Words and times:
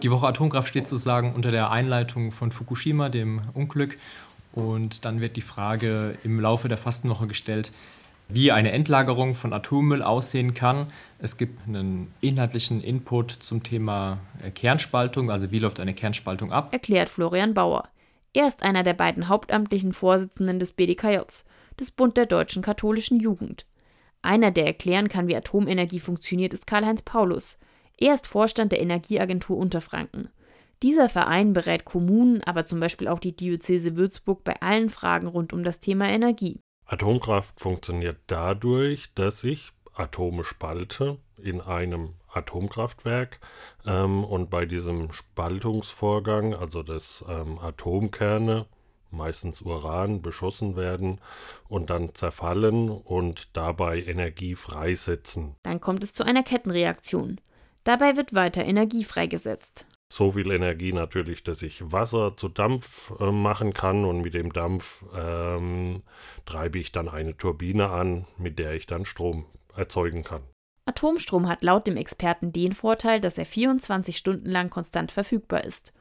Die 0.00 0.12
Woche 0.12 0.28
Atomkraft 0.28 0.68
steht 0.68 0.86
sozusagen 0.86 1.34
unter 1.34 1.50
der 1.50 1.72
Einleitung 1.72 2.30
von 2.30 2.52
Fukushima, 2.52 3.08
dem 3.08 3.40
Unglück. 3.52 3.98
Und 4.52 5.04
dann 5.04 5.20
wird 5.20 5.34
die 5.34 5.42
Frage 5.42 6.16
im 6.22 6.38
Laufe 6.38 6.68
der 6.68 6.78
Fastenwoche 6.78 7.26
gestellt, 7.26 7.72
wie 8.28 8.52
eine 8.52 8.70
Endlagerung 8.70 9.34
von 9.34 9.52
Atommüll 9.52 10.04
aussehen 10.04 10.54
kann. 10.54 10.92
Es 11.18 11.36
gibt 11.36 11.66
einen 11.66 12.14
inhaltlichen 12.20 12.80
Input 12.80 13.32
zum 13.32 13.64
Thema 13.64 14.18
äh, 14.40 14.52
Kernspaltung, 14.52 15.32
also 15.32 15.50
wie 15.50 15.58
läuft 15.58 15.80
eine 15.80 15.94
Kernspaltung 15.94 16.52
ab. 16.52 16.72
Erklärt 16.72 17.08
Florian 17.08 17.52
Bauer. 17.52 17.88
Er 18.34 18.46
ist 18.46 18.62
einer 18.62 18.84
der 18.84 18.94
beiden 18.94 19.26
hauptamtlichen 19.26 19.92
Vorsitzenden 19.92 20.60
des 20.60 20.74
BDKJs, 20.74 21.44
des 21.80 21.90
Bund 21.90 22.16
der 22.16 22.26
deutschen 22.26 22.62
katholischen 22.62 23.18
Jugend. 23.18 23.66
Einer, 24.22 24.52
der 24.52 24.66
erklären 24.66 25.08
kann, 25.08 25.26
wie 25.26 25.34
Atomenergie 25.34 25.98
funktioniert, 25.98 26.52
ist 26.52 26.68
Karl-Heinz 26.68 27.02
Paulus. 27.02 27.58
Er 28.00 28.14
ist 28.14 28.28
Vorstand 28.28 28.70
der 28.70 28.80
Energieagentur 28.80 29.56
Unterfranken. 29.56 30.28
Dieser 30.82 31.08
Verein 31.08 31.52
berät 31.52 31.84
Kommunen, 31.84 32.44
aber 32.44 32.64
zum 32.64 32.78
Beispiel 32.78 33.08
auch 33.08 33.18
die 33.18 33.34
Diözese 33.34 33.96
Würzburg 33.96 34.44
bei 34.44 34.54
allen 34.62 34.88
Fragen 34.88 35.26
rund 35.26 35.52
um 35.52 35.64
das 35.64 35.80
Thema 35.80 36.08
Energie. 36.08 36.60
Atomkraft 36.86 37.60
funktioniert 37.60 38.18
dadurch, 38.28 39.12
dass 39.14 39.42
ich 39.42 39.72
Atome 39.94 40.44
spalte 40.44 41.18
in 41.42 41.60
einem 41.60 42.14
Atomkraftwerk 42.32 43.40
ähm, 43.84 44.22
und 44.22 44.48
bei 44.48 44.64
diesem 44.64 45.12
Spaltungsvorgang, 45.12 46.54
also 46.54 46.84
dass 46.84 47.24
ähm, 47.28 47.58
Atomkerne, 47.58 48.66
meistens 49.10 49.62
Uran, 49.62 50.22
beschossen 50.22 50.76
werden 50.76 51.20
und 51.68 51.90
dann 51.90 52.14
zerfallen 52.14 52.90
und 52.90 53.56
dabei 53.56 54.00
Energie 54.00 54.54
freisetzen. 54.54 55.56
Dann 55.64 55.80
kommt 55.80 56.04
es 56.04 56.12
zu 56.12 56.22
einer 56.22 56.44
Kettenreaktion. 56.44 57.40
Dabei 57.88 58.18
wird 58.18 58.34
weiter 58.34 58.66
Energie 58.66 59.02
freigesetzt. 59.02 59.86
So 60.12 60.32
viel 60.32 60.50
Energie 60.50 60.92
natürlich, 60.92 61.42
dass 61.42 61.62
ich 61.62 61.90
Wasser 61.90 62.36
zu 62.36 62.50
Dampf 62.50 63.14
äh, 63.18 63.32
machen 63.32 63.72
kann 63.72 64.04
und 64.04 64.20
mit 64.20 64.34
dem 64.34 64.52
Dampf 64.52 65.06
ähm, 65.16 66.02
treibe 66.44 66.78
ich 66.78 66.92
dann 66.92 67.08
eine 67.08 67.34
Turbine 67.34 67.88
an, 67.88 68.26
mit 68.36 68.58
der 68.58 68.74
ich 68.74 68.84
dann 68.84 69.06
Strom 69.06 69.46
erzeugen 69.74 70.22
kann. 70.22 70.42
Atomstrom 70.84 71.48
hat 71.48 71.62
laut 71.62 71.86
dem 71.86 71.96
Experten 71.96 72.52
den 72.52 72.74
Vorteil, 72.74 73.22
dass 73.22 73.38
er 73.38 73.46
24 73.46 74.18
Stunden 74.18 74.50
lang 74.50 74.68
konstant 74.68 75.10
verfügbar 75.10 75.64
ist. 75.64 75.94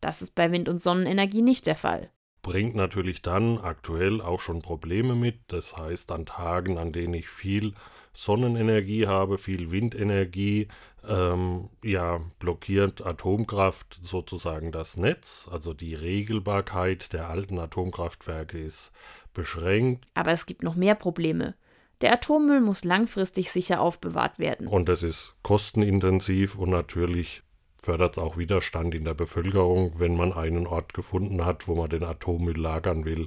Das 0.00 0.22
ist 0.22 0.36
bei 0.36 0.52
Wind- 0.52 0.68
und 0.68 0.80
Sonnenenergie 0.80 1.42
nicht 1.42 1.66
der 1.66 1.74
Fall. 1.74 2.12
Bringt 2.42 2.74
natürlich 2.74 3.22
dann 3.22 3.58
aktuell 3.58 4.20
auch 4.20 4.40
schon 4.40 4.62
Probleme 4.62 5.14
mit. 5.14 5.40
Das 5.46 5.76
heißt, 5.76 6.10
an 6.10 6.26
Tagen, 6.26 6.76
an 6.76 6.92
denen 6.92 7.14
ich 7.14 7.28
viel 7.28 7.74
Sonnenenergie 8.14 9.06
habe, 9.06 9.38
viel 9.38 9.70
Windenergie, 9.70 10.68
ähm, 11.08 11.70
ja, 11.82 12.20
blockiert 12.38 13.04
Atomkraft 13.04 14.00
sozusagen 14.02 14.72
das 14.72 14.96
Netz. 14.96 15.48
Also 15.50 15.72
die 15.72 15.94
Regelbarkeit 15.94 17.12
der 17.12 17.28
alten 17.28 17.58
Atomkraftwerke 17.58 18.58
ist 18.58 18.92
beschränkt. 19.34 20.06
Aber 20.14 20.32
es 20.32 20.46
gibt 20.46 20.62
noch 20.62 20.74
mehr 20.74 20.94
Probleme. 20.94 21.54
Der 22.02 22.12
Atommüll 22.12 22.60
muss 22.60 22.84
langfristig 22.84 23.50
sicher 23.50 23.80
aufbewahrt 23.80 24.38
werden. 24.38 24.66
Und 24.66 24.88
es 24.88 25.02
ist 25.04 25.36
kostenintensiv 25.42 26.56
und 26.56 26.70
natürlich 26.70 27.42
fördert 27.82 28.16
es 28.16 28.22
auch 28.22 28.36
Widerstand 28.36 28.94
in 28.94 29.04
der 29.04 29.14
Bevölkerung, 29.14 29.98
wenn 29.98 30.16
man 30.16 30.32
einen 30.32 30.66
Ort 30.66 30.94
gefunden 30.94 31.44
hat, 31.44 31.66
wo 31.66 31.74
man 31.74 31.90
den 31.90 32.04
Atommüll 32.04 32.58
lagern 32.58 33.04
will, 33.04 33.26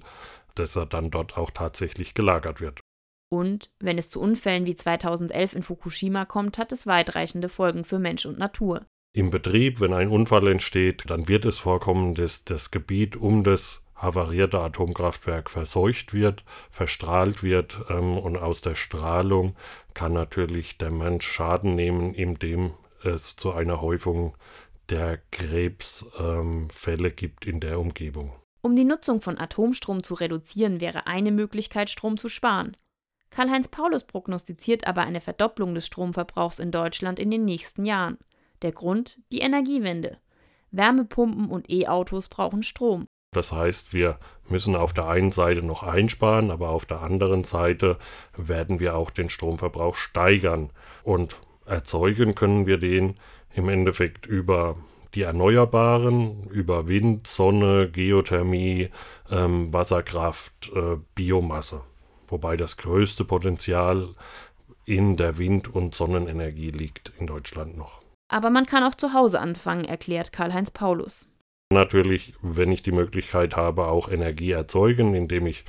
dass 0.56 0.76
er 0.76 0.86
dann 0.86 1.12
dort 1.12 1.38
auch 1.38 1.52
tatsächlich 1.52 2.14
gelagert 2.14 2.62
wird. 2.62 2.80
Und 3.30 3.72
wenn 3.80 3.98
es 3.98 4.10
zu 4.10 4.22
Unfällen 4.22 4.66
wie 4.66 4.76
2011 4.76 5.56
in 5.56 5.64
Fukushima 5.64 6.26
kommt, 6.26 6.58
hat 6.58 6.72
es 6.72 6.88
weitreichende 6.88 7.50
Folgen 7.50 7.84
für 7.84 8.00
Mensch 8.00 8.26
und 8.26 8.38
Natur. 8.38 8.86
Im 9.14 9.30
Betrieb, 9.30 9.80
wenn 9.80 9.94
ein 9.94 10.10
Unfall 10.10 10.48
entsteht, 10.48 11.04
dann 11.08 11.28
wird 11.28 11.46
es 11.46 11.60
vorkommen, 11.60 12.16
dass 12.16 12.44
das 12.44 12.72
Gebiet 12.72 13.16
um 13.16 13.44
das 13.44 13.82
havarierte 13.96 14.60
Atomkraftwerk 14.60 15.50
verseucht 15.50 16.14
wird, 16.14 16.44
verstrahlt 16.70 17.42
wird 17.42 17.80
ähm, 17.90 18.18
und 18.18 18.38
aus 18.38 18.62
der 18.62 18.76
Strahlung 18.76 19.56
kann 19.94 20.14
natürlich 20.14 20.78
der 20.78 20.92
Mensch 20.92 21.26
Schaden 21.26 21.76
nehmen, 21.76 22.14
indem 22.14 22.74
es 23.06 23.36
zu 23.36 23.52
einer 23.54 23.82
Häufung 23.82 24.36
der 24.90 25.20
Krebsfälle 25.32 27.08
ähm, 27.08 27.16
gibt 27.16 27.46
in 27.46 27.60
der 27.60 27.80
Umgebung. 27.80 28.34
Um 28.62 28.76
die 28.76 28.84
Nutzung 28.84 29.22
von 29.22 29.38
Atomstrom 29.38 30.04
zu 30.04 30.16
reduzieren, 30.16 30.80
wäre 30.82 31.08
eine 31.08 31.32
Möglichkeit, 31.32 31.90
Strom 31.90 32.18
zu 32.18 32.30
sparen. 32.30 32.76
Karl-Heinz 33.30 33.68
Paulus 33.68 34.04
prognostiziert 34.04 34.88
aber 34.88 35.02
eine 35.02 35.22
Verdopplung 35.22 35.76
des 35.76 35.86
Stromverbrauchs 35.86 36.60
in 36.60 36.72
Deutschland 36.72 37.20
in 37.20 37.32
den 37.32 37.46
nächsten 37.46 37.86
Jahren. 37.86 38.18
Der 38.62 38.72
Grund? 38.72 39.20
Die 39.32 39.40
Energiewende. 39.40 40.18
Wärmepumpen 40.72 41.50
und 41.50 41.70
E-Autos 41.70 42.28
brauchen 42.28 42.64
Strom. 42.64 43.08
Das 43.34 43.52
heißt, 43.52 43.94
wir 43.94 44.18
müssen 44.48 44.76
auf 44.76 44.94
der 44.94 45.08
einen 45.10 45.34
Seite 45.34 45.62
noch 45.62 45.84
einsparen, 45.84 46.52
aber 46.52 46.70
auf 46.70 46.86
der 46.86 47.02
anderen 47.02 47.44
Seite 47.44 47.98
werden 48.38 48.80
wir 48.80 48.96
auch 48.96 49.12
den 49.12 49.30
Stromverbrauch 49.30 49.96
steigern. 49.96 50.72
Und 51.04 51.36
erzeugen 51.66 52.36
können 52.36 52.66
wir 52.66 52.78
den 52.78 53.16
im 53.54 53.70
Endeffekt 53.70 54.26
über 54.26 54.76
die 55.14 55.22
Erneuerbaren, 55.22 56.48
über 56.50 56.88
Wind, 56.88 57.28
Sonne, 57.28 57.90
Geothermie, 57.90 58.90
ähm, 59.32 59.72
Wasserkraft, 59.72 60.72
äh, 60.76 60.98
Biomasse. 61.16 61.82
Wobei 62.28 62.58
das 62.58 62.78
größte 62.78 63.24
Potenzial 63.24 64.10
in 64.86 65.16
der 65.16 65.38
Wind- 65.38 65.74
und 65.74 65.96
Sonnenenergie 65.96 66.72
liegt 66.72 67.14
in 67.18 67.28
Deutschland 67.28 67.78
noch. 67.78 68.02
Aber 68.28 68.50
man 68.50 68.66
kann 68.66 68.84
auch 68.84 68.96
zu 68.96 69.14
Hause 69.14 69.40
anfangen, 69.40 69.86
erklärt 69.86 70.34
Karl-Heinz 70.34 70.72
Paulus 70.72 71.28
natürlich, 71.76 72.34
wenn 72.42 72.72
ich 72.72 72.82
die 72.82 72.92
Möglichkeit 72.92 73.56
habe, 73.56 73.88
auch 73.88 74.10
Energie 74.10 74.52
erzeugen, 74.52 75.14
indem 75.14 75.48
ich 75.48 75.64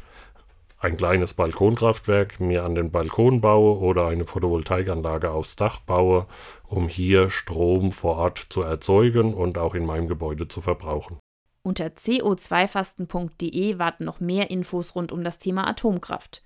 ein 0.79 0.97
kleines 0.97 1.35
Balkonkraftwerk 1.35 2.39
mir 2.41 2.65
an 2.65 2.75
den 2.75 2.91
Balkon 2.91 3.41
baue 3.41 3.79
oder 3.79 4.07
eine 4.07 4.25
Photovoltaikanlage 4.25 5.31
aufs 5.31 5.57
Dach 5.57 5.81
baue, 5.81 6.27
um 6.65 6.89
hier 6.89 7.31
Strom 7.31 7.93
vor 7.93 8.17
Ort 8.17 8.39
zu 8.51 8.63
erzeugen 8.63 9.35
und 9.35 9.59
auch 9.59 9.75
in 9.75 9.87
meinem 9.87 10.09
Gebäude 10.09 10.49
zu 10.49 10.61
verbrauchen. 10.61 11.19
Unter 11.63 11.87
co2fasten.de 11.87 13.79
warten 13.79 14.05
noch 14.05 14.21
mehr 14.21 14.51
Infos 14.51 14.95
rund 14.95 15.13
um 15.13 15.25
das 15.25 15.39
Thema 15.39 15.67
Atomkraft. 15.67 16.43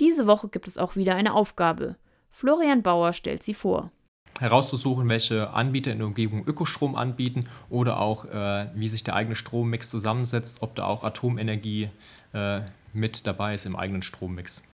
Diese 0.00 0.26
Woche 0.26 0.48
gibt 0.48 0.68
es 0.68 0.76
auch 0.76 0.96
wieder 0.96 1.14
eine 1.14 1.34
Aufgabe. 1.34 1.96
Florian 2.30 2.82
Bauer 2.82 3.12
stellt 3.12 3.42
sie 3.42 3.54
vor 3.54 3.90
herauszusuchen, 4.40 5.08
welche 5.08 5.50
Anbieter 5.50 5.92
in 5.92 5.98
der 5.98 6.06
Umgebung 6.06 6.46
Ökostrom 6.46 6.94
anbieten 6.94 7.46
oder 7.70 8.00
auch, 8.00 8.24
äh, 8.24 8.66
wie 8.74 8.88
sich 8.88 9.04
der 9.04 9.14
eigene 9.14 9.36
Strommix 9.36 9.90
zusammensetzt, 9.90 10.58
ob 10.62 10.74
da 10.74 10.84
auch 10.84 11.04
Atomenergie 11.04 11.90
äh, 12.32 12.60
mit 12.92 13.26
dabei 13.26 13.54
ist 13.54 13.66
im 13.66 13.76
eigenen 13.76 14.02
Strommix. 14.02 14.62